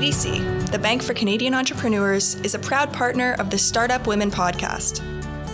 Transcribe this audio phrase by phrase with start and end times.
[0.00, 5.02] BDC, the Bank for Canadian Entrepreneurs, is a proud partner of the Startup Women podcast.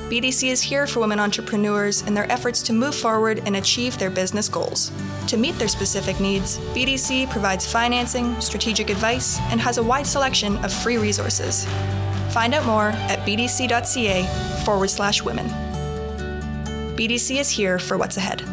[0.09, 4.09] BDC is here for women entrepreneurs in their efforts to move forward and achieve their
[4.09, 4.93] business goals.
[5.27, 10.65] To meet their specific needs, BDC provides financing, strategic advice, and has a wide selection
[10.65, 11.65] of free resources.
[12.31, 15.49] Find out more at bdc.ca forward slash women.
[16.97, 18.45] BDC is here for what's ahead.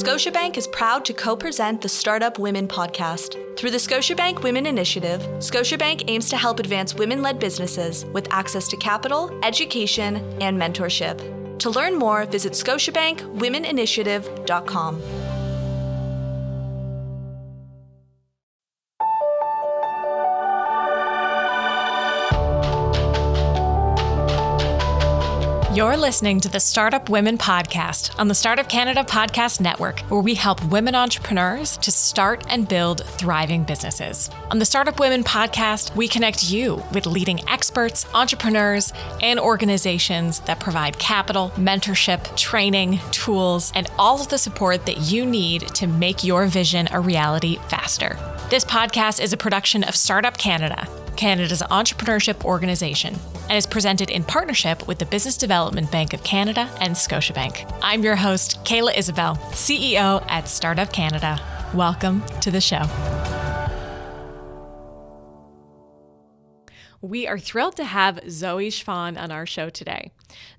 [0.00, 3.36] Scotiabank is proud to co present the Startup Women podcast.
[3.58, 8.66] Through the Scotiabank Women Initiative, Scotiabank aims to help advance women led businesses with access
[8.68, 11.18] to capital, education, and mentorship.
[11.58, 15.29] To learn more, visit ScotiabankWomenInitiative.com.
[25.72, 30.34] You're listening to the Startup Women Podcast on the Startup Canada Podcast Network, where we
[30.34, 34.30] help women entrepreneurs to start and build thriving businesses.
[34.50, 40.58] On the Startup Women Podcast, we connect you with leading experts, entrepreneurs, and organizations that
[40.58, 46.24] provide capital, mentorship, training, tools, and all of the support that you need to make
[46.24, 48.18] your vision a reality faster.
[48.50, 53.16] This podcast is a production of Startup Canada Canada's entrepreneurship organization,
[53.48, 57.70] and is presented in partnership with the Business Development Bank of Canada and Scotiabank.
[57.82, 61.40] I'm your host, Kayla Isabelle, CEO at Startup Canada.
[61.74, 62.84] Welcome to the show.
[67.02, 70.10] We are thrilled to have Zoe Schwan on our show today.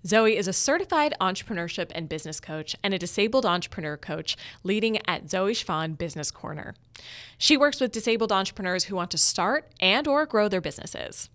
[0.07, 5.29] Zoe is a certified entrepreneurship and business coach and a disabled entrepreneur coach leading at
[5.29, 6.73] Zoe Schwan Business Corner.
[7.37, 11.29] She works with disabled entrepreneurs who want to start and or grow their businesses.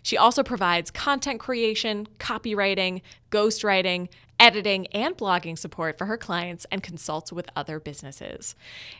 [0.00, 3.02] She also provides content creation, copywriting,
[3.32, 4.10] ghostwriting,
[4.42, 8.56] editing, and blogging support for her clients and consults with other businesses.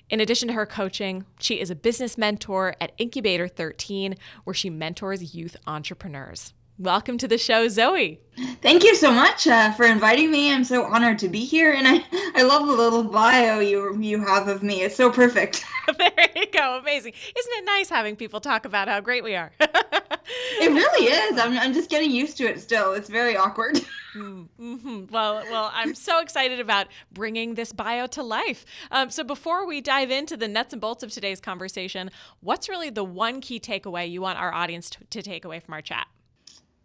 [0.08, 4.70] In addition to her coaching, she is a business mentor at Incubator 13, where she
[4.70, 6.54] mentors youth entrepreneurs.
[6.78, 8.20] Welcome to the show, Zoe.
[8.62, 10.52] Thank you so much uh, for inviting me.
[10.52, 12.04] I'm so honored to be here, and I,
[12.36, 14.82] I love the little bio you you have of me.
[14.82, 15.64] It's so perfect.
[16.16, 17.12] there you go, amazing.
[17.12, 19.52] Isn't it nice having people talk about how great we are?
[19.60, 21.38] it really is.
[21.38, 22.92] I'm I'm just getting used to it still.
[22.92, 23.80] It's very awkward.
[24.14, 25.06] Mm-hmm.
[25.10, 28.66] Well, well, I'm so excited about bringing this bio to life.
[28.90, 32.90] Um, so before we dive into the nuts and bolts of today's conversation, what's really
[32.90, 36.06] the one key takeaway you want our audience to, to take away from our chat?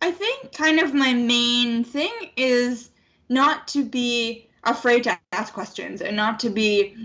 [0.01, 2.91] I think kind of my main thing is
[3.27, 6.95] not to be afraid to ask questions and not to be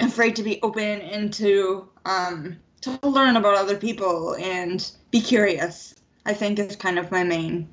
[0.00, 5.94] afraid to be open and to um, to learn about other people and be curious.
[6.24, 7.68] I think is kind of my main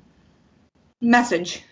[1.00, 1.62] message.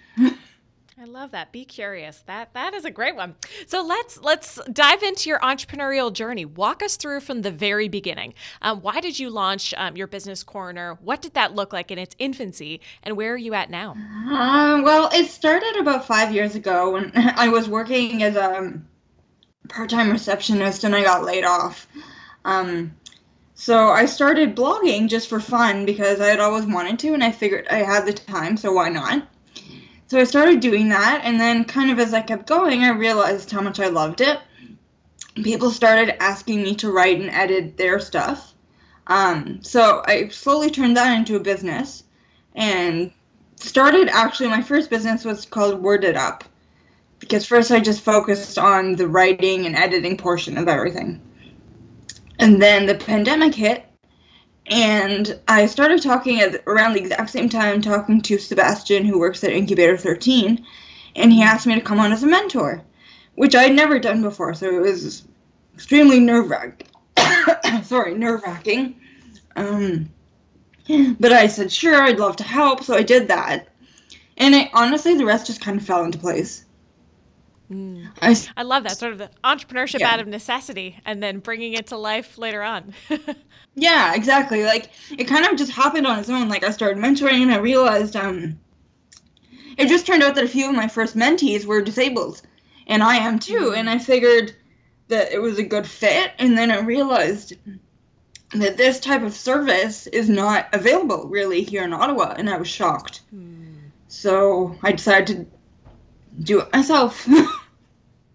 [1.00, 1.52] I love that.
[1.52, 2.24] Be curious.
[2.26, 3.36] That that is a great one.
[3.66, 6.44] So let's let's dive into your entrepreneurial journey.
[6.44, 8.34] Walk us through from the very beginning.
[8.62, 10.98] Um, why did you launch um, your business corner?
[11.00, 13.92] What did that look like in its infancy, and where are you at now?
[13.92, 18.80] Uh, well, it started about five years ago when I was working as a
[19.68, 21.86] part-time receptionist and I got laid off.
[22.44, 22.94] Um,
[23.54, 27.32] so I started blogging just for fun because I had always wanted to, and I
[27.32, 29.26] figured I had the time, so why not?
[30.06, 33.50] So I started doing that, and then kind of as I kept going, I realized
[33.50, 34.38] how much I loved it.
[35.34, 38.54] People started asking me to write and edit their stuff.
[39.06, 42.04] Um, so I slowly turned that into a business
[42.54, 43.10] and
[43.56, 46.44] started actually, my first business was called Word It Up
[47.28, 51.20] because first I just focused on the writing and editing portion of everything.
[52.38, 53.84] And then the pandemic hit,
[54.66, 59.44] and I started talking at around the exact same time, talking to Sebastian, who works
[59.44, 60.64] at Incubator 13,
[61.16, 62.82] and he asked me to come on as a mentor,
[63.34, 65.24] which I had never done before, so it was
[65.74, 66.86] extremely nerve wracking.
[67.82, 68.98] Sorry, nerve wracking.
[69.54, 70.08] Um,
[71.20, 73.68] but I said, sure, I'd love to help, so I did that.
[74.38, 76.64] And I, honestly, the rest just kind of fell into place.
[77.70, 78.08] Mm.
[78.22, 80.10] I, I, love that sort of the entrepreneurship yeah.
[80.10, 82.94] out of necessity and then bringing it to life later on.
[83.74, 84.64] yeah, exactly.
[84.64, 86.48] Like it kind of just happened on its own.
[86.48, 88.58] Like I started mentoring and I realized um
[89.76, 92.40] it just turned out that a few of my first mentees were disabled
[92.86, 93.72] and I am too.
[93.72, 93.76] Mm.
[93.76, 94.54] And I figured
[95.08, 97.52] that it was a good fit and then I realized
[98.54, 102.68] that this type of service is not available really here in Ottawa and I was
[102.68, 103.20] shocked.
[103.34, 103.90] Mm.
[104.08, 105.46] So I decided to
[106.42, 107.28] do it myself.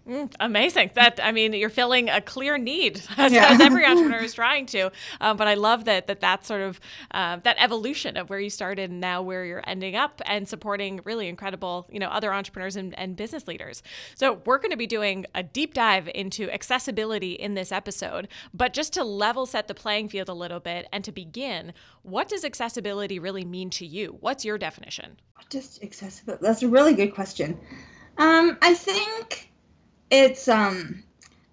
[0.08, 0.92] Mm, amazing.
[0.96, 3.48] That I mean, you're filling a clear need, as, yeah.
[3.50, 4.92] as every entrepreneur is trying to.
[5.22, 6.80] Um, but I love that that that sort of
[7.12, 11.00] uh, that evolution of where you started and now where you're ending up, and supporting
[11.06, 13.82] really incredible, you know, other entrepreneurs and, and business leaders.
[14.16, 18.28] So we're going to be doing a deep dive into accessibility in this episode.
[18.54, 22.28] But just to level set the playing field a little bit, and to begin, what
[22.28, 24.18] does accessibility really mean to you?
[24.20, 25.18] What's your definition?
[25.50, 26.46] Just accessibility.
[26.46, 27.58] That's a really good question.
[28.18, 29.53] Um, I think
[30.14, 31.04] it's um,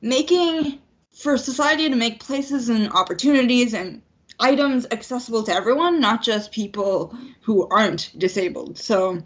[0.03, 0.79] making
[1.13, 4.03] for society to make places and opportunities and
[4.39, 8.79] items accessible to everyone, not just people who aren't disabled.
[8.79, 9.19] So,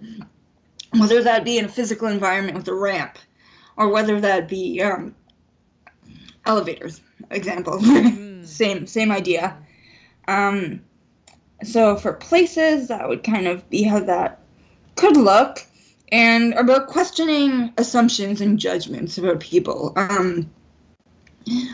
[0.92, 3.18] whether that be in a physical environment with a ramp,
[3.76, 5.16] or whether that be um,
[6.46, 8.46] elevators, example, mm.
[8.46, 9.56] same same idea.
[10.28, 10.80] Um,
[11.64, 14.40] so for places, that would kind of be how that
[14.94, 15.66] could look
[16.10, 19.92] and about questioning assumptions and judgments about people.
[19.96, 20.50] Um,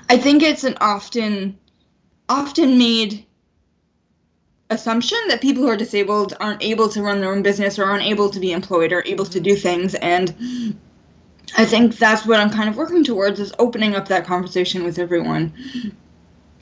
[0.09, 1.59] I think it's an often
[2.29, 3.27] often made
[4.71, 8.05] assumption that people who are disabled aren't able to run their own business or aren't
[8.05, 10.79] able to be employed or able to do things and
[11.59, 15.01] I think that's what I'm kind of working towards is opening up that conversation with
[15.01, 15.53] everyone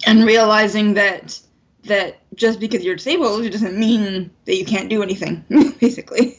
[0.06, 1.38] and realizing that
[1.84, 5.44] that just because you're disabled it doesn't mean that you can't do anything
[5.80, 6.38] basically.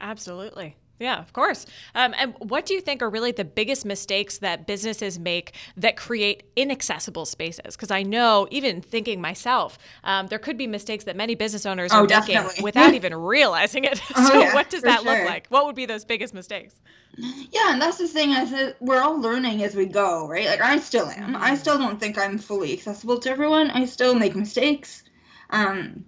[0.00, 0.76] Absolutely.
[1.00, 1.64] Yeah, of course.
[1.94, 5.96] Um, and what do you think are really the biggest mistakes that businesses make that
[5.96, 7.74] create inaccessible spaces?
[7.74, 11.90] Because I know, even thinking myself, um, there could be mistakes that many business owners
[11.94, 12.48] oh, are definitely.
[12.48, 14.00] making without even realizing it.
[14.14, 15.10] Oh, so, yeah, what does that sure.
[15.10, 15.46] look like?
[15.48, 16.78] What would be those biggest mistakes?
[17.16, 20.46] Yeah, and that's the thing is that we're all learning as we go, right?
[20.46, 21.34] Like I still am.
[21.34, 21.56] I mm-hmm.
[21.56, 23.70] still don't think I'm fully accessible to everyone.
[23.70, 25.02] I still make mistakes.
[25.48, 26.04] Um,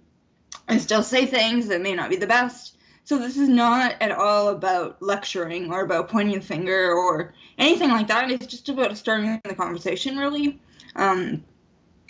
[0.67, 4.11] I still say things that may not be the best so this is not at
[4.11, 8.31] all about lecturing or about pointing the finger or anything like that.
[8.31, 10.59] It's just about starting the conversation, really.
[10.95, 11.43] Um,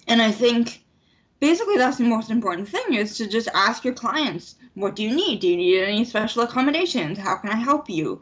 [0.08, 0.84] and I think
[1.40, 5.16] basically that's the most important thing is to just ask your clients, what do you
[5.16, 5.40] need?
[5.40, 7.18] Do you need any special accommodations?
[7.18, 8.22] How can I help you?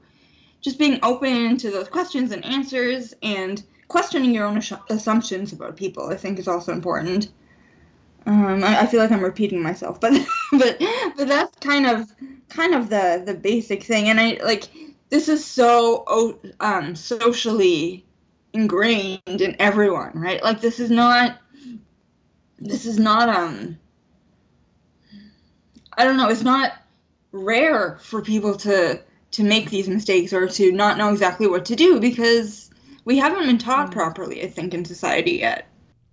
[0.62, 6.08] Just being open to those questions and answers and questioning your own assumptions about people,
[6.08, 7.30] I think, is also important.
[8.26, 10.14] Um, I, I, feel like I'm repeating myself, but
[10.52, 10.82] but
[11.18, 12.12] but that's kind of
[12.50, 14.10] kind of the the basic thing.
[14.10, 14.70] And I like
[15.10, 18.06] this is so um, socially
[18.54, 20.44] ingrained in everyone, right?
[20.44, 21.40] Like this is not
[22.60, 23.78] this is not um
[25.98, 26.74] I don't know, it's not
[27.32, 29.02] rare for people to
[29.32, 32.70] to make these mistakes or to not know exactly what to do because
[33.06, 33.94] we haven't been taught mm.
[33.94, 35.68] properly, I think, in society yet.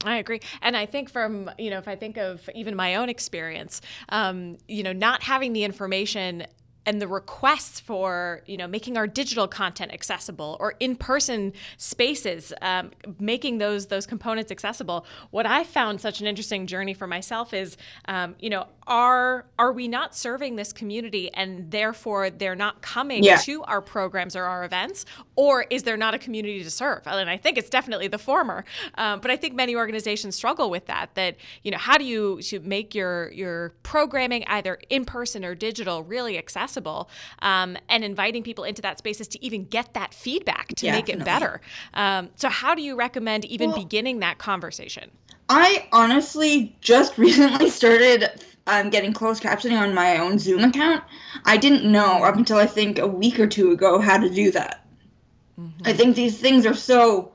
[0.05, 0.41] I agree.
[0.63, 3.81] And I think from, you know, if I think of even my own experience,
[4.11, 6.47] um, you know, not having the information
[6.89, 12.91] and the requests for you know making our digital content accessible or in-person spaces um,
[13.21, 15.05] making those those components accessible.
[15.31, 17.77] What i found such an interesting journey for myself is
[18.07, 23.23] um, you know are are we not serving this community and therefore they're not coming
[23.23, 23.37] yeah.
[23.37, 25.05] to our programs or our events?
[25.37, 27.03] Or is there not a community to serve?
[27.07, 28.65] And i think it's definitely the former.
[28.95, 32.41] Um, but i think many organizations struggle with that that you know how do you
[32.41, 37.09] to make your your programming either in person or digital really accessible possible
[37.41, 40.93] um, and inviting people into that space is to even get that feedback to yeah,
[40.93, 41.61] make it better.
[41.95, 45.11] Um, so, how do you recommend even well, beginning that conversation?
[45.49, 48.31] I honestly just recently started
[48.67, 51.03] um, getting closed captioning on my own Zoom account.
[51.45, 54.51] I didn't know up until I think a week or two ago how to do
[54.53, 54.85] that.
[55.59, 55.83] Mm-hmm.
[55.85, 57.33] I think these things are so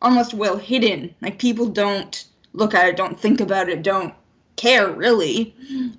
[0.00, 1.14] almost well hidden.
[1.20, 4.14] Like people don't look at it, don't think about it, don't
[4.56, 5.54] care really.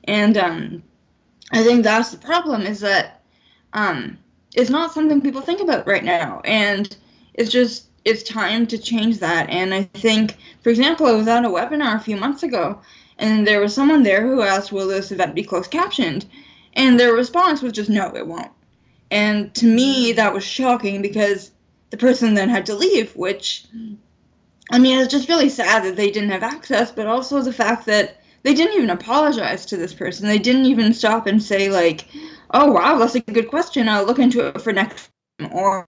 [0.06, 0.84] And um,
[1.52, 3.22] I think that's the problem is that
[3.74, 4.18] um,
[4.54, 6.96] it's not something people think about right now, and
[7.34, 9.50] it's just it's time to change that.
[9.50, 12.82] And I think, for example, I was at a webinar a few months ago,
[13.18, 16.26] and there was someone there who asked, "Will this event be closed captioned?"
[16.74, 18.52] And their response was just, "No, it won't."
[19.10, 21.52] And to me, that was shocking because
[21.90, 23.66] the person then had to leave, which
[24.70, 27.86] I mean, it's just really sad that they didn't have access, but also the fact
[27.86, 30.28] that they didn't even apologize to this person.
[30.28, 32.06] They didn't even stop and say like,
[32.52, 33.90] "Oh wow, that's a good question.
[33.90, 35.86] I'll look into it for next time," or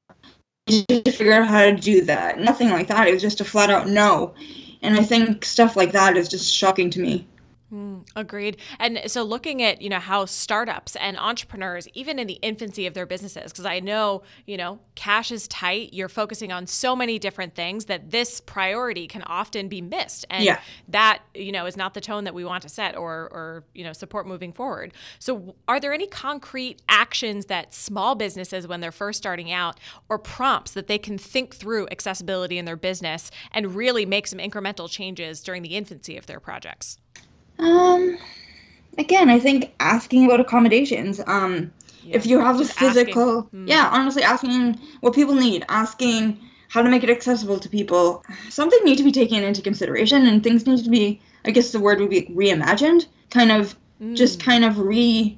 [0.68, 2.40] to figure out how to do that.
[2.40, 3.08] Nothing like that.
[3.08, 4.34] It was just a flat out no.
[4.82, 7.28] And I think stuff like that is just shocking to me.
[7.72, 8.58] Mm, agreed.
[8.80, 12.96] And so looking at, you know, how startups and entrepreneurs, even in the infancy of
[12.96, 17.20] their businesses, because I know, you know, cash is tight, you're focusing on so many
[17.20, 20.26] different things that this priority can often be missed.
[20.32, 20.62] And yeah.
[20.88, 23.84] that, you know, is not the tone that we want to set or, or, you
[23.84, 24.92] know, support moving forward.
[25.20, 30.18] So are there any concrete actions that small businesses, when they're first starting out, or
[30.18, 34.90] prompts that they can think through accessibility in their business and really make some incremental
[34.90, 36.98] changes during the infancy of their projects?
[37.60, 38.18] Um,
[38.98, 41.22] again, I think asking about accommodations.
[41.28, 41.72] Um,
[42.04, 42.16] yeah.
[42.16, 43.68] if you have a physical, mm.
[43.68, 46.40] yeah, honestly, asking what people need, asking
[46.70, 48.24] how to make it accessible to people.
[48.50, 51.22] Something needs to be taken into consideration, and things need to be.
[51.46, 54.16] I guess the word would be reimagined, kind of, mm.
[54.16, 55.38] just kind of re,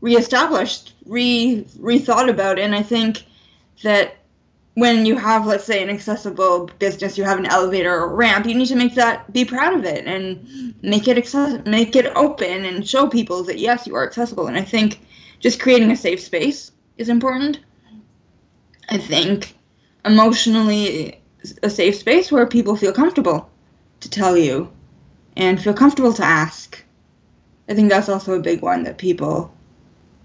[0.00, 2.58] reestablished, re rethought about.
[2.58, 3.24] And I think
[3.82, 4.16] that
[4.80, 8.54] when you have let's say an accessible business you have an elevator or ramp you
[8.54, 12.64] need to make that be proud of it and make it access- make it open
[12.64, 14.46] and show people that yes you are accessible.
[14.46, 15.00] And i think
[15.38, 17.60] just creating a safe space is important.
[18.90, 19.54] I think
[20.04, 21.20] emotionally
[21.62, 23.48] a safe space where people feel comfortable
[24.00, 24.70] to tell you
[25.36, 26.82] and feel comfortable to ask.
[27.68, 29.52] I think that's also a big one that people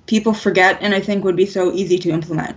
[0.08, 2.56] people forget and i think would be so easy to implement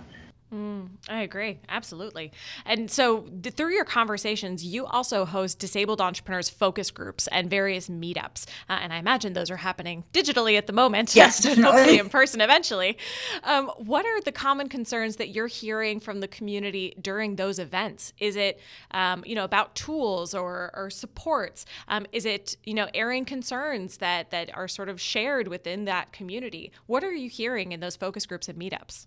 [1.08, 1.58] I agree.
[1.68, 2.32] Absolutely.
[2.66, 7.88] And so, th- through your conversations, you also host disabled entrepreneurs focus groups and various
[7.88, 8.46] meetups.
[8.68, 11.16] Uh, and I imagine those are happening digitally at the moment.
[11.16, 12.98] Yes, hopefully in person eventually.
[13.44, 18.12] Um, what are the common concerns that you're hearing from the community during those events?
[18.18, 18.60] Is it,
[18.90, 21.64] um, you know, about tools or, or supports?
[21.88, 26.12] Um, is it, you know, airing concerns that that are sort of shared within that
[26.12, 26.70] community?
[26.86, 29.06] What are you hearing in those focus groups and meetups?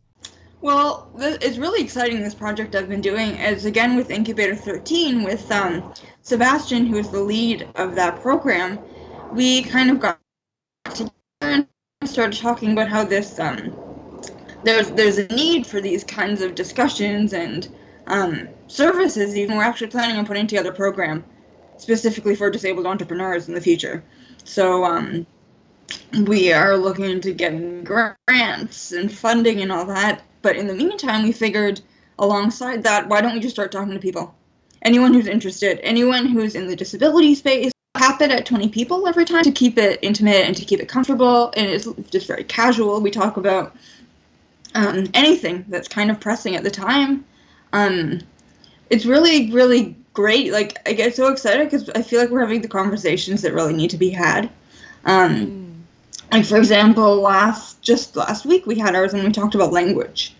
[0.62, 2.22] Well, it's really exciting.
[2.22, 5.92] This project I've been doing is again with Incubator 13 with um,
[6.22, 8.78] Sebastian, who is the lead of that program.
[9.34, 10.20] We kind of got
[10.86, 11.68] together and
[12.06, 13.76] started talking about how this um,
[14.64, 17.68] there's there's a need for these kinds of discussions and
[18.06, 19.36] um, services.
[19.36, 21.24] Even we're actually planning on putting together a program
[21.78, 24.04] specifically for disabled entrepreneurs in the future.
[24.44, 25.26] So um,
[26.28, 31.24] we are looking to get grants and funding and all that but in the meantime,
[31.24, 31.82] we figured
[32.20, 34.34] alongside that, why don't we just start talking to people?
[34.84, 39.26] Anyone who's interested, anyone who's in the disability space, cap it at 20 people every
[39.26, 41.54] time to keep it intimate and to keep it comfortable.
[41.56, 43.02] And it's just very casual.
[43.02, 43.76] We talk about
[44.74, 47.26] um, anything that's kind of pressing at the time.
[47.74, 48.22] Um,
[48.90, 50.52] it's really, really great.
[50.52, 53.74] Like, I get so excited because I feel like we're having the conversations that really
[53.74, 54.50] need to be had.
[55.06, 55.71] Um, mm
[56.32, 60.34] like for example last just last week we had ours and we talked about language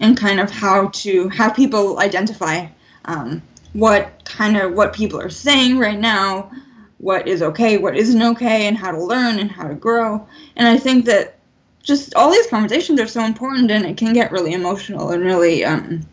[0.00, 2.66] and kind of how to have people identify
[3.06, 3.42] um,
[3.72, 6.50] what kind of what people are saying right now
[6.98, 10.26] what is okay what isn't okay and how to learn and how to grow.
[10.56, 11.36] And i think that
[11.82, 15.64] just all these conversations are so important and it can get really emotional and really
[15.64, 16.06] um,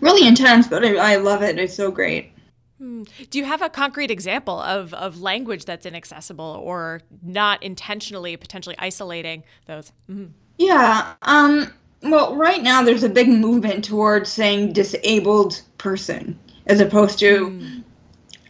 [0.00, 1.58] really intense but I, I love it.
[1.58, 2.32] It's so great
[2.80, 3.02] Hmm.
[3.28, 8.74] Do you have a concrete example of, of language that's inaccessible or not intentionally potentially
[8.78, 9.92] isolating those?
[10.10, 10.28] Mm-hmm.
[10.56, 11.12] Yeah.
[11.20, 11.70] Um,
[12.02, 17.82] well, right now there's a big movement towards saying disabled person as opposed to mm.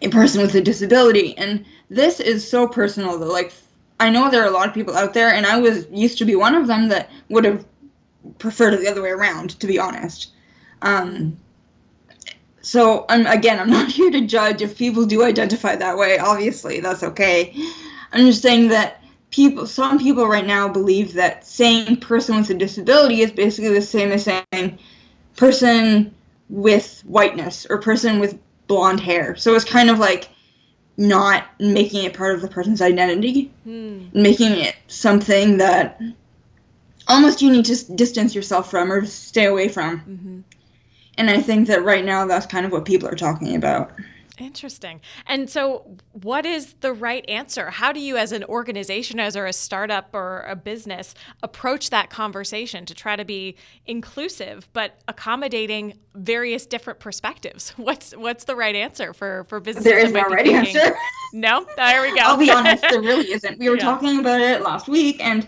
[0.03, 1.37] a person with a disability.
[1.37, 3.53] And this is so personal that, like,
[3.99, 6.25] I know there are a lot of people out there, and I was used to
[6.25, 7.65] be one of them that would have
[8.39, 10.31] preferred it the other way around, to be honest.
[10.83, 11.37] Um,
[12.63, 16.19] so um, again, I'm not here to judge if people do identify that way.
[16.19, 17.55] Obviously, that's okay.
[18.13, 22.55] I'm just saying that people, some people right now believe that saying person with a
[22.55, 24.79] disability is basically the same as saying
[25.37, 26.15] person
[26.49, 29.37] with whiteness or person with blonde hair.
[29.37, 30.29] So it's kind of like
[30.97, 34.07] not making it part of the person's identity, hmm.
[34.13, 36.01] making it something that
[37.09, 40.01] almost you need to distance yourself from or stay away from.
[40.01, 40.41] Mm-hmm.
[41.21, 43.93] And I think that right now that's kind of what people are talking about.
[44.39, 45.03] Interesting.
[45.27, 47.69] And so, what is the right answer?
[47.69, 52.09] How do you, as an organization, as or a startup or a business, approach that
[52.09, 57.69] conversation to try to be inclusive but accommodating various different perspectives?
[57.77, 59.85] What's what's the right answer for for business?
[59.85, 60.75] There is no right thinking?
[60.75, 60.97] answer.
[61.33, 62.23] No, there we go.
[62.23, 63.59] I'll be honest, there really isn't.
[63.59, 63.85] We were yeah.
[63.85, 65.47] talking about it last week, and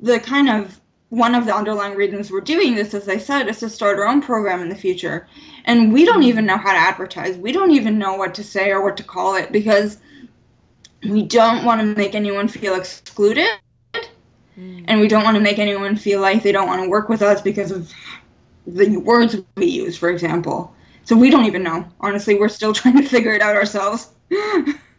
[0.00, 3.58] the kind of one of the underlying reasons we're doing this, as I said, is
[3.60, 5.26] to start our own program in the future.
[5.64, 7.36] And we don't even know how to advertise.
[7.36, 9.98] We don't even know what to say or what to call it because
[11.02, 13.48] we don't want to make anyone feel excluded.
[14.56, 14.84] Mm.
[14.86, 17.22] And we don't want to make anyone feel like they don't want to work with
[17.22, 17.92] us because of
[18.66, 20.74] the words we use, for example.
[21.04, 21.88] So we don't even know.
[22.00, 24.10] Honestly, we're still trying to figure it out ourselves.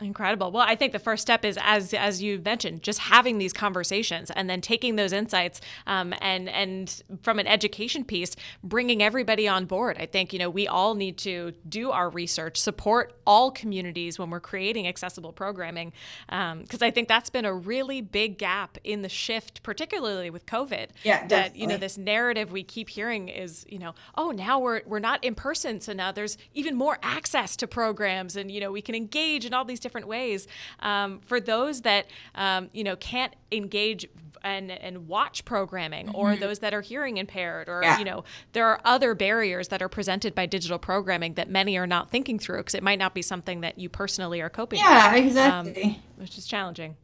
[0.00, 0.52] Incredible.
[0.52, 4.30] Well, I think the first step is, as as you mentioned, just having these conversations
[4.30, 9.66] and then taking those insights um, and and from an education piece, bringing everybody on
[9.66, 9.96] board.
[9.98, 14.30] I think you know we all need to do our research, support all communities when
[14.30, 15.92] we're creating accessible programming,
[16.28, 20.46] because um, I think that's been a really big gap in the shift, particularly with
[20.46, 20.90] COVID.
[21.02, 21.28] Yeah, definitely.
[21.28, 25.00] that you know this narrative we keep hearing is you know oh now we're we're
[25.00, 28.80] not in person, so now there's even more access to programs, and you know we
[28.80, 30.46] can engage in all these different ways.
[30.80, 34.06] Um, for those that um, you know can't engage
[34.42, 36.16] and and watch programming mm-hmm.
[36.16, 37.98] or those that are hearing impaired or yeah.
[37.98, 41.86] you know there are other barriers that are presented by digital programming that many are
[41.86, 45.12] not thinking through because it might not be something that you personally are coping yeah,
[45.12, 45.26] with.
[45.26, 45.82] Exactly.
[45.82, 46.96] Um, which is challenging.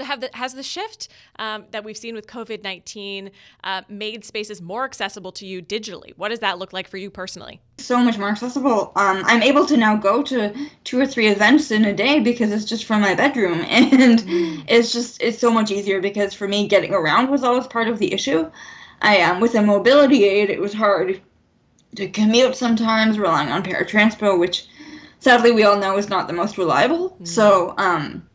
[0.00, 3.30] So, have the, has the shift um, that we've seen with COVID 19
[3.64, 6.14] uh, made spaces more accessible to you digitally?
[6.16, 7.60] What does that look like for you personally?
[7.76, 8.92] So much more accessible.
[8.96, 10.54] Um, I'm able to now go to
[10.84, 13.60] two or three events in a day because it's just from my bedroom.
[13.70, 14.64] And mm.
[14.68, 17.98] it's just, it's so much easier because for me, getting around was always part of
[17.98, 18.50] the issue.
[19.02, 21.20] I am um, with a mobility aid, it was hard
[21.96, 24.66] to commute sometimes, relying on paratransport, which
[25.18, 27.10] sadly we all know is not the most reliable.
[27.20, 27.28] Mm.
[27.28, 28.29] So, um,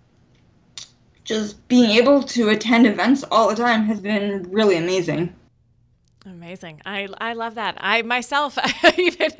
[1.25, 5.35] just being able to attend events all the time has been really amazing.
[6.25, 6.81] Amazing.
[6.85, 7.77] I, I love that.
[7.79, 8.57] I myself
[8.97, 9.31] even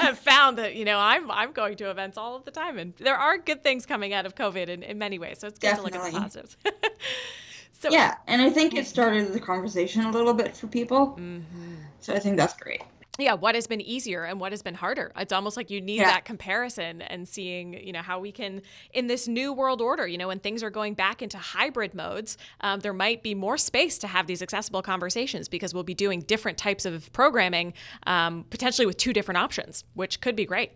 [0.00, 2.94] have found that, you know, I'm I'm going to events all of the time and
[2.96, 5.38] there are good things coming out of COVID in, in many ways.
[5.38, 5.92] So it's good Definitely.
[5.92, 6.56] to look at the positives.
[7.72, 11.08] so Yeah, and I think it started the conversation a little bit for people.
[11.18, 11.74] Mm-hmm.
[12.00, 12.82] So I think that's great
[13.18, 15.12] yeah what has been easier and what has been harder?
[15.16, 16.04] It's almost like you need yeah.
[16.04, 20.16] that comparison and seeing you know how we can in this new world order you
[20.16, 23.98] know when things are going back into hybrid modes um, there might be more space
[23.98, 27.74] to have these accessible conversations because we'll be doing different types of programming
[28.06, 30.72] um, potentially with two different options which could be great.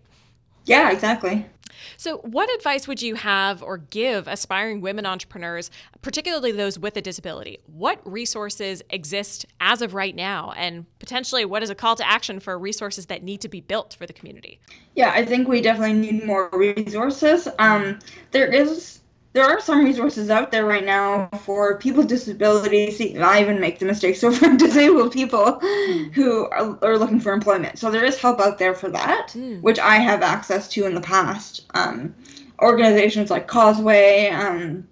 [0.65, 1.47] Yeah exactly
[1.97, 5.71] so, what advice would you have or give aspiring women entrepreneurs,
[6.03, 7.59] particularly those with a disability?
[7.67, 12.41] What resources exist as of right now, and potentially what is a call to action
[12.41, 14.61] for resources that need to be built for the community?
[14.95, 17.49] Yeah, I think we definitely need more resources.
[17.59, 17.99] Um,
[18.31, 19.01] there is
[19.37, 22.99] there are some resources out there right now for people with disabilities.
[23.19, 24.17] I even make the mistake.
[24.17, 26.11] So for disabled people mm.
[26.15, 29.61] who are, are, looking for employment, so there is help out there for that, mm.
[29.61, 31.67] which I have access to in the past.
[31.75, 32.15] Um,
[32.63, 34.89] organizations like Causeway, um,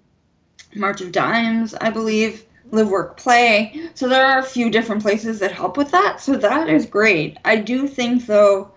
[0.75, 3.89] March of Dimes, I believe, Live Work Play.
[3.95, 6.21] So there are a few different places that help with that.
[6.21, 7.39] So that is great.
[7.43, 8.71] I do think though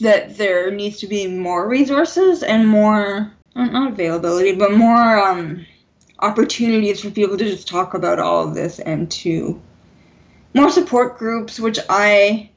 [0.00, 5.66] that there needs to be more resources and more not availability, but more um,
[6.18, 9.60] opportunities for people to just talk about all of this and to
[10.54, 12.50] more support groups, which I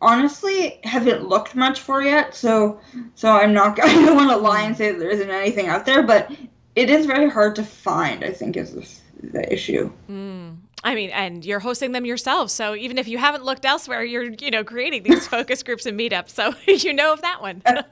[0.00, 2.34] honestly haven't looked much for yet.
[2.34, 2.80] So,
[3.14, 3.80] so I'm not.
[3.82, 6.30] I don't want to lie and say there isn't anything out there, but
[6.76, 8.24] it is very hard to find.
[8.24, 9.90] I think is the, the issue.
[10.08, 10.57] Mm.
[10.84, 12.50] I mean, and you're hosting them yourself.
[12.50, 15.98] So even if you haven't looked elsewhere, you're, you know, creating these focus groups and
[15.98, 16.30] meetups.
[16.30, 17.62] So you know of that one.
[17.66, 17.82] Uh,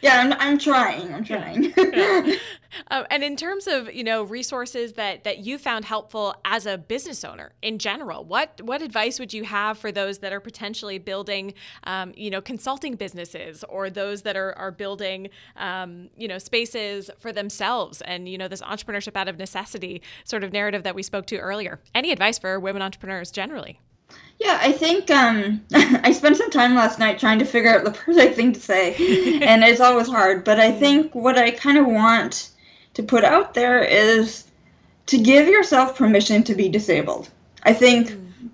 [0.00, 1.12] yeah, I'm, I'm trying.
[1.12, 1.72] I'm trying.
[1.76, 2.32] yeah.
[2.90, 6.78] Uh, and in terms of you know resources that that you found helpful as a
[6.78, 10.98] business owner in general, what what advice would you have for those that are potentially
[10.98, 16.38] building um, you know consulting businesses or those that are are building um, you know
[16.38, 20.94] spaces for themselves and you know this entrepreneurship out of necessity sort of narrative that
[20.94, 21.80] we spoke to earlier?
[21.94, 23.80] Any advice for women entrepreneurs generally?
[24.38, 27.90] Yeah, I think um, I spent some time last night trying to figure out the
[28.04, 28.94] perfect thing to say,
[29.42, 30.44] and it's always hard.
[30.44, 32.50] But I think what I kind of want
[32.96, 34.44] to put out there is
[35.04, 37.28] to give yourself permission to be disabled.
[37.62, 38.48] I think mm.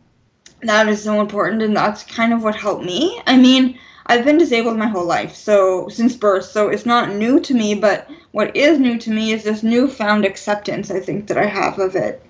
[0.62, 3.22] that is so important, and that's kind of what helped me.
[3.24, 7.38] I mean, I've been disabled my whole life, so since birth, so it's not new
[7.38, 7.76] to me.
[7.76, 10.90] But what is new to me is this newfound acceptance.
[10.90, 12.20] I think that I have of it.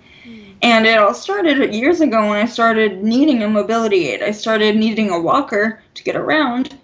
[0.61, 4.22] And it all started years ago when I started needing a mobility aid.
[4.22, 6.79] I started needing a walker to get around.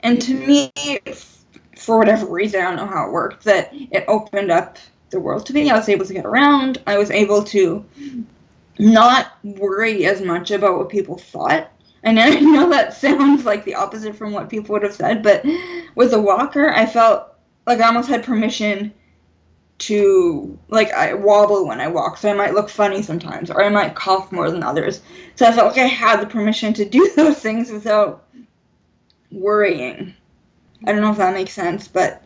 [0.00, 0.72] And to me,
[1.82, 4.78] for whatever reason, I don't know how it worked, that it opened up
[5.10, 5.70] the world to me.
[5.70, 6.78] I was able to get around.
[6.86, 7.84] I was able to
[8.78, 11.70] not worry as much about what people thought.
[12.02, 15.44] And I know that sounds like the opposite from what people would have said, but
[15.94, 17.28] with a walker, I felt
[17.66, 18.92] like I almost had permission
[19.78, 23.68] to like I wobble when I walk, so I might look funny sometimes, or I
[23.68, 25.00] might cough more than others.
[25.34, 28.24] So I felt like I had the permission to do those things without
[29.30, 30.14] worrying.
[30.86, 32.22] I don't know if that makes sense, but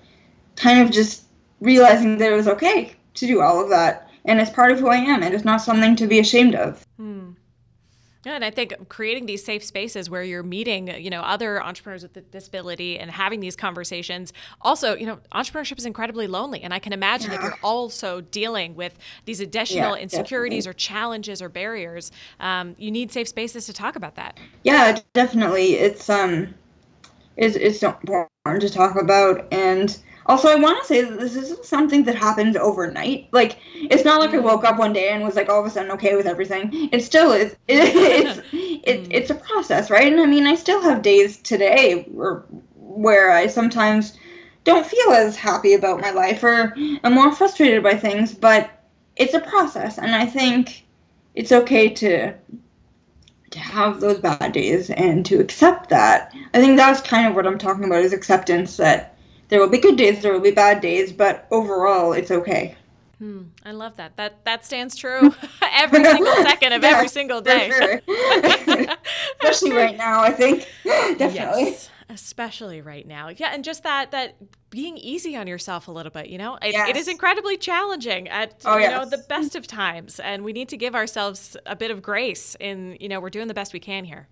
[0.57, 1.25] kind of just
[1.61, 4.89] realizing that it was okay to do all of that, and it's part of who
[4.89, 6.85] I am, and it's not something to be ashamed of.
[6.97, 7.31] Hmm.
[8.25, 12.31] and I think creating these safe spaces where you're meeting, you know, other entrepreneurs with
[12.33, 14.33] disability and having these conversations.
[14.63, 17.39] Also, you know, entrepreneurship is incredibly lonely, and I can imagine yeah.
[17.39, 20.71] if you're also dealing with these additional yeah, insecurities definitely.
[20.71, 24.39] or challenges or barriers, um, you need safe spaces to talk about that.
[24.65, 25.75] Yeah, definitely.
[25.75, 26.53] It's um,
[27.37, 29.97] it's it's important to talk about, and
[30.29, 33.29] also, I want to say that this isn't something that happens overnight.
[33.31, 35.71] Like, it's not like I woke up one day and was like all of a
[35.71, 36.89] sudden okay with everything.
[36.93, 37.55] It still is.
[37.69, 39.09] It, it's it, mm.
[39.11, 40.13] it's a process, right?
[40.13, 44.17] And I mean, I still have days today where where I sometimes
[44.65, 48.71] don't feel as happy about my life or I'm more frustrated by things, but
[49.15, 50.85] it's a process, and I think
[51.35, 52.35] it's okay to
[53.51, 56.35] to have those bad days and to accept that.
[56.55, 59.17] I think that's kind of what I'm talking about is acceptance that
[59.49, 62.77] there will be good days, there will be bad days, but overall, it's okay.
[63.19, 64.17] Hmm, I love that.
[64.17, 67.71] That that stands true every single second of yeah, every single day.
[67.71, 68.01] Sure.
[69.43, 70.69] Especially right now, I think.
[70.85, 71.35] Definitely.
[71.35, 73.29] Yes, especially right now.
[73.29, 74.37] Yeah, and just that that
[74.77, 76.57] being easy on yourself a little bit, you know?
[76.57, 76.91] It, yes.
[76.91, 78.93] it is incredibly challenging at oh, you yes.
[78.93, 82.57] know the best of times and we need to give ourselves a bit of grace
[82.61, 84.29] in, you know, we're doing the best we can here.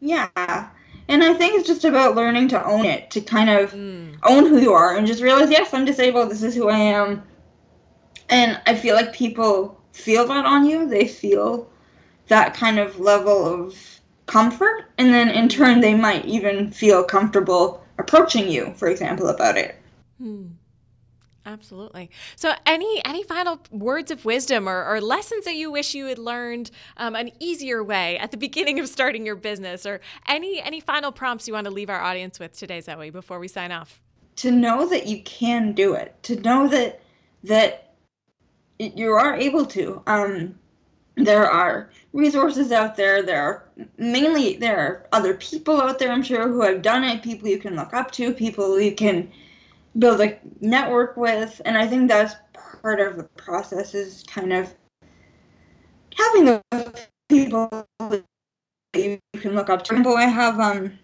[0.00, 0.28] Yeah.
[1.06, 4.16] And I think it's just about learning to own it, to kind of mm.
[4.24, 6.32] own who you are and just realize, yes, I'm disabled.
[6.32, 7.22] This is who I am.
[8.28, 10.88] And I feel like people feel that on you.
[10.88, 11.70] They feel
[12.26, 13.76] that kind of level of
[14.26, 14.86] comfort.
[14.98, 19.76] And then in turn, they might even feel comfortable approaching you, for example, about it.
[20.18, 20.46] Hmm.
[21.46, 22.10] Absolutely.
[22.34, 26.18] So, any any final words of wisdom or, or lessons that you wish you had
[26.18, 30.80] learned um, an easier way at the beginning of starting your business, or any any
[30.80, 34.00] final prompts you want to leave our audience with today, Zoe, before we sign off?
[34.36, 36.20] To know that you can do it.
[36.24, 37.00] To know that
[37.44, 37.94] that
[38.78, 40.02] you are able to.
[40.08, 40.58] Um,
[41.16, 43.22] there are resources out there.
[43.22, 46.12] There are mainly there are other people out there.
[46.12, 47.22] I'm sure who have done it.
[47.22, 48.32] People you can look up to.
[48.32, 49.30] People you can
[49.98, 52.34] build a network with and i think that's
[52.82, 54.72] part of the process is kind of
[56.16, 58.24] having those people that
[58.94, 59.94] you can look up to.
[59.94, 60.98] I have um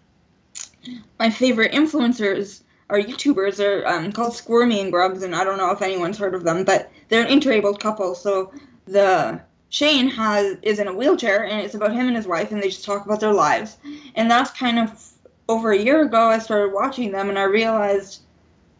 [1.19, 3.55] my favorite influencers are YouTubers.
[3.55, 6.65] They're um, called Squirmy and Grubs, and I don't know if anyone's heard of them,
[6.65, 8.15] but they're an interabled couple.
[8.15, 8.51] So
[8.85, 9.41] the
[9.73, 12.69] Shane has is in a wheelchair, and it's about him and his wife, and they
[12.69, 13.77] just talk about their lives.
[14.13, 15.03] And that's kind of
[15.49, 16.29] over a year ago.
[16.29, 18.21] I started watching them, and I realized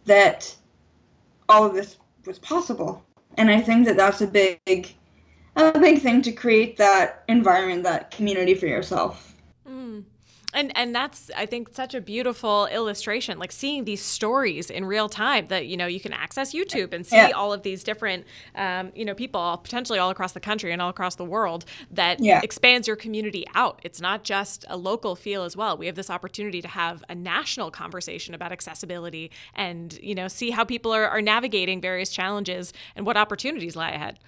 [0.05, 0.55] that
[1.49, 3.03] all of this was possible.
[3.39, 4.93] And I think that that's a big,
[5.55, 9.33] a big thing to create that environment, that community for yourself.
[9.67, 10.03] Mm
[10.53, 15.09] and and that's i think such a beautiful illustration like seeing these stories in real
[15.09, 17.31] time that you know you can access youtube and see yeah.
[17.31, 20.89] all of these different um, you know people potentially all across the country and all
[20.89, 22.39] across the world that yeah.
[22.43, 26.09] expands your community out it's not just a local feel as well we have this
[26.09, 31.07] opportunity to have a national conversation about accessibility and you know see how people are,
[31.07, 34.19] are navigating various challenges and what opportunities lie ahead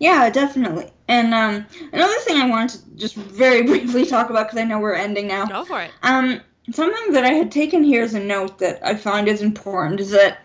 [0.00, 0.90] yeah, definitely.
[1.08, 4.80] And um, another thing I wanted to just very briefly talk about because I know
[4.80, 5.46] we're ending now.
[5.46, 5.90] Go for it.
[6.02, 6.40] Um,
[6.72, 10.10] something that I had taken here as a note that I find is important is
[10.10, 10.40] that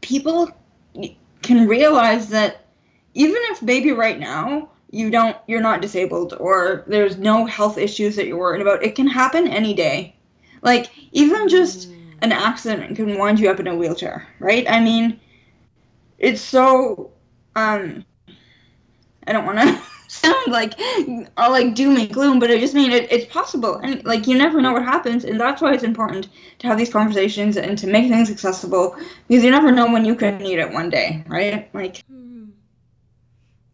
[0.00, 0.50] people
[1.42, 2.66] can realize that
[3.14, 8.16] even if maybe right now you don't you're not disabled or there's no health issues
[8.16, 10.16] that you're worried about, it can happen any day.
[10.62, 12.14] Like even just mm.
[12.22, 14.68] an accident can wind you up in a wheelchair, right?
[14.68, 15.20] I mean,
[16.18, 17.12] it's so
[17.54, 18.04] um
[19.26, 20.74] I don't want to sound like
[21.36, 24.36] all like doom and gloom, but I just mean it, it's possible, and like you
[24.36, 27.86] never know what happens, and that's why it's important to have these conversations and to
[27.86, 28.96] make things accessible
[29.28, 31.72] because you never know when you could need it one day, right?
[31.74, 32.04] Like.
[32.06, 32.22] Hmm.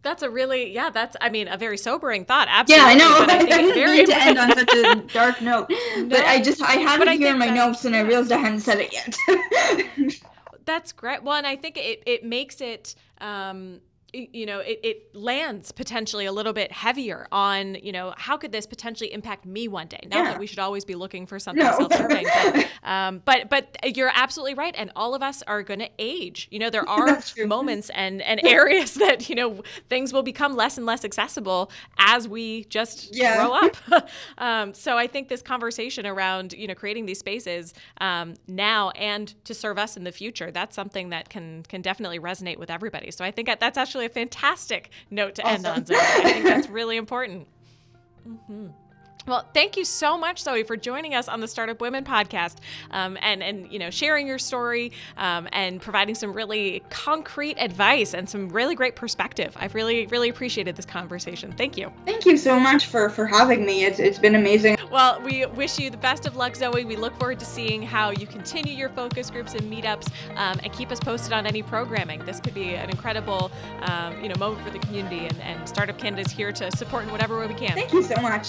[0.03, 0.91] That's a really yeah.
[0.91, 2.47] That's I mean a very sobering thought.
[2.49, 2.83] Absolutely.
[2.83, 3.27] Yeah, I know.
[3.27, 6.41] But I, I didn't very to end on such a dark note, no, but I
[6.41, 8.93] just I had it here in my notes and I realized I hadn't said it
[8.93, 10.15] yet.
[10.65, 11.23] that's great.
[11.23, 13.81] Well, and I think it it makes it um,
[14.13, 18.53] you know it, it lands potentially a little bit heavier on you know how could
[18.53, 20.31] this potentially impact me one day not yeah.
[20.31, 21.77] that we should always be looking for something no.
[21.77, 25.91] self-serving but, um, but but you're absolutely right and all of us are going to
[25.99, 30.57] age you know there are moments and and areas that you know things will become
[30.57, 33.37] less and less accessible as we just yeah.
[33.37, 38.35] grow up um, so i think this conversation around you know creating these spaces um,
[38.47, 42.57] now and to serve us in the future that's something that can can definitely resonate
[42.57, 45.67] with everybody so i think that's actually actually a fantastic note to awesome.
[45.67, 45.97] end on, Zoe.
[45.99, 47.47] I think that's really important.
[48.27, 48.67] Mm-hmm.
[49.29, 52.57] Well, thank you so much, Zoe, for joining us on the Startup Women podcast,
[52.93, 58.15] um, and and you know sharing your story um, and providing some really concrete advice
[58.15, 59.55] and some really great perspective.
[59.61, 61.53] I've really really appreciated this conversation.
[61.53, 61.93] Thank you.
[62.07, 63.85] Thank you so much for for having me.
[63.85, 64.79] It's it's been amazing.
[64.91, 66.87] Well, we wish you the best of luck, Zoe.
[66.87, 70.73] We look forward to seeing how you continue your focus groups and meetups, um, and
[70.73, 72.25] keep us posted on any programming.
[72.25, 73.51] This could be an incredible
[73.83, 77.05] um, you know moment for the community, and, and Startup Canada is here to support
[77.05, 77.75] in whatever way we can.
[77.75, 78.49] Thank you so much.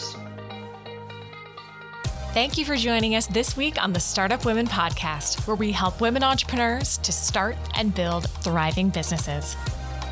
[2.31, 5.99] Thank you for joining us this week on the Startup Women Podcast, where we help
[5.99, 9.55] women entrepreneurs to start and build thriving businesses.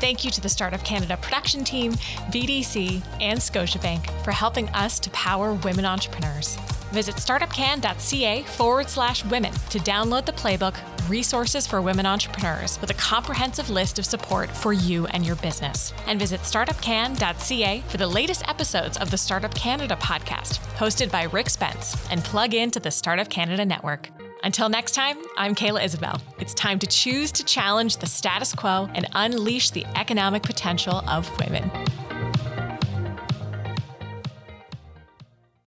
[0.00, 1.92] Thank you to the Startup Canada production team,
[2.32, 6.56] BDC, and Scotiabank for helping us to power women entrepreneurs.
[6.90, 10.76] Visit startupcan.ca forward slash women to download the playbook
[11.08, 15.92] Resources for Women Entrepreneurs with a comprehensive list of support for you and your business.
[16.06, 21.50] And visit startupcan.ca for the latest episodes of the Startup Canada podcast, hosted by Rick
[21.50, 24.10] Spence, and plug into the Startup Canada network.
[24.44, 26.20] Until next time, I'm Kayla Isabelle.
[26.38, 31.28] It's time to choose to challenge the status quo and unleash the economic potential of
[31.40, 31.70] women.